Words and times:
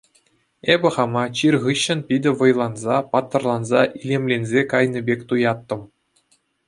Эпӗ 0.75 0.89
хама 0.95 1.25
чир 1.39 1.55
хыҫҫӑн 1.65 1.99
питӗ 2.07 2.31
вӑйланса, 2.39 2.95
паттӑрланса, 3.11 3.81
илемленсе 4.01 4.61
кайнӑ 4.73 5.01
пек 5.11 5.19
туяттӑм. 5.35 5.81